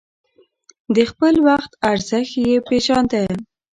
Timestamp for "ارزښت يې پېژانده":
1.91-3.23